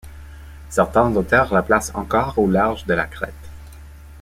[0.69, 3.35] Certains auteurs la placent encore au large de la Crète.